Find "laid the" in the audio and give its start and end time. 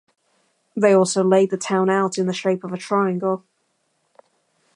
1.23-1.59